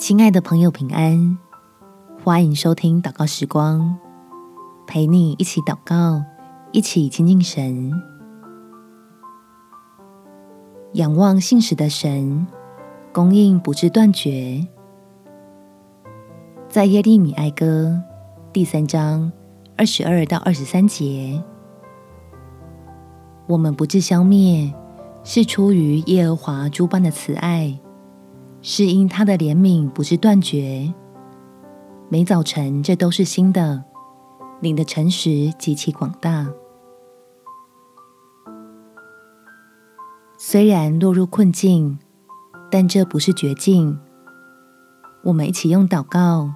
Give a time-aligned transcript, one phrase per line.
[0.00, 1.36] 亲爱的朋友，平安！
[2.24, 3.98] 欢迎收听祷告时光，
[4.86, 6.24] 陪你一起祷告，
[6.72, 7.92] 一起亲近神。
[10.94, 12.46] 仰望信实的神，
[13.12, 14.66] 供应不致断绝。
[16.66, 18.00] 在耶利米哀歌
[18.54, 19.30] 第三章
[19.76, 21.44] 二十二到二十三节，
[23.46, 24.72] 我们不致消灭，
[25.24, 27.78] 是出于耶和华诸般的慈爱。
[28.62, 30.92] 是因他的怜悯不是断绝，
[32.10, 33.82] 每早晨这都是新的。
[34.60, 36.46] 你的诚实极其广大。
[40.36, 41.98] 虽然落入困境，
[42.70, 43.98] 但这不是绝境。
[45.24, 46.52] 我们一起用祷告，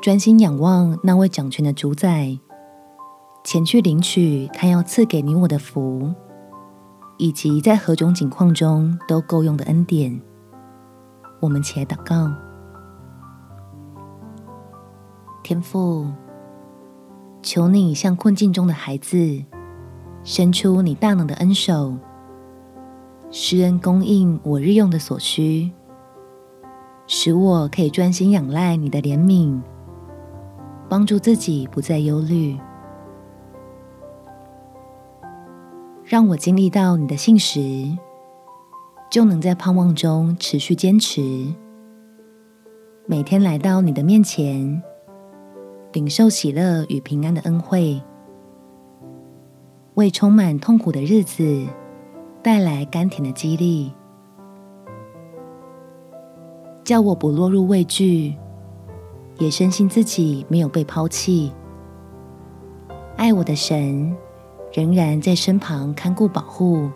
[0.00, 2.38] 专心仰望那位掌权的主宰，
[3.42, 6.12] 前去领取他要赐给你我的福，
[7.18, 10.20] 以及在何种境况中都够用的恩典。
[11.40, 12.30] 我们起来祷告，
[15.42, 16.06] 天父，
[17.40, 19.42] 求你向困境中的孩子
[20.22, 21.96] 伸出你大能的恩手，
[23.30, 25.72] 施恩供应我日用的所需，
[27.06, 29.58] 使我可以专心仰赖你的怜悯，
[30.90, 32.58] 帮助自己不再忧虑，
[36.04, 37.96] 让我经历到你的信实。
[39.10, 41.20] 就能在盼望中持续坚持，
[43.06, 44.80] 每天来到你的面前，
[45.92, 48.00] 领受喜乐与平安的恩惠，
[49.94, 51.66] 为充满痛苦的日子
[52.40, 53.92] 带来甘甜的激励，
[56.84, 58.36] 叫我不落入畏惧，
[59.38, 61.52] 也深信自己没有被抛弃，
[63.16, 64.16] 爱我的神
[64.72, 66.88] 仍然在身旁看顾保护。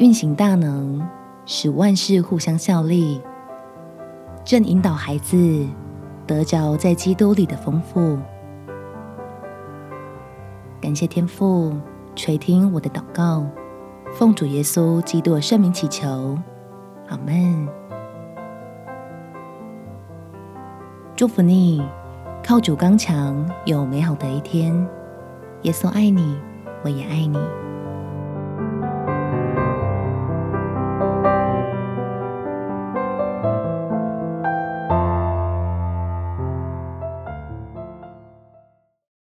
[0.00, 1.06] 运行大能，
[1.44, 3.20] 使万事互相效力，
[4.46, 5.36] 正引导孩子
[6.26, 8.18] 得着在基督里的丰富。
[10.80, 11.76] 感谢天父
[12.16, 13.44] 垂听我的祷告，
[14.14, 16.38] 奉主耶稣基督的圣名祈求，
[17.10, 17.68] 阿门。
[21.14, 21.86] 祝福你，
[22.42, 24.74] 靠主刚强，有美好的一天。
[25.64, 26.38] 耶稣爱你，
[26.82, 27.38] 我也爱你。